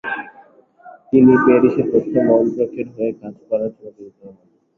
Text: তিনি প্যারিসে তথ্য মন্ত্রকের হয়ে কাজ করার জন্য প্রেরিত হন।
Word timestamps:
তিনি 1.09 1.33
প্যারিসে 1.43 1.83
তথ্য 1.91 2.13
মন্ত্রকের 2.29 2.87
হয়ে 2.93 3.11
কাজ 3.21 3.35
করার 3.47 3.71
জন্য 3.71 3.89
প্রেরিত 3.89 4.17
হন। 4.25 4.35